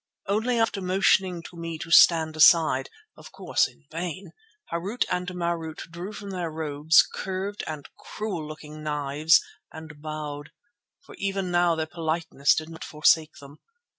Only 0.25 0.57
after 0.59 0.81
motioning 0.81 1.43
to 1.43 1.55
me 1.55 1.77
to 1.77 1.91
stand 1.91 2.35
aside, 2.35 2.89
of 3.15 3.31
course 3.31 3.67
in 3.67 3.83
vain, 3.91 4.31
Harût 4.71 5.05
and 5.11 5.27
Marût 5.27 5.77
drew 5.91 6.11
from 6.11 6.31
their 6.31 6.49
robes 6.49 7.03
curved 7.13 7.63
and 7.67 7.87
cruel 7.99 8.47
looking 8.47 8.81
knives 8.81 9.41
and 9.71 10.01
bowed, 10.01 10.49
for 11.05 11.13
even 11.19 11.51
now 11.51 11.75
their 11.75 11.85
politeness 11.85 12.55
did 12.55 12.67
not 12.69 12.83
forsake 12.83 13.35
them. 13.35 13.59